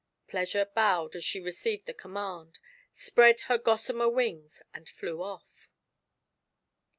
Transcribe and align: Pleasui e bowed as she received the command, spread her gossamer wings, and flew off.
Pleasui 0.27 0.63
e 0.63 0.65
bowed 0.73 1.15
as 1.15 1.23
she 1.23 1.39
received 1.39 1.85
the 1.85 1.93
command, 1.93 2.57
spread 2.91 3.41
her 3.41 3.59
gossamer 3.59 4.09
wings, 4.09 4.63
and 4.73 4.89
flew 4.89 5.21
off. 5.21 5.69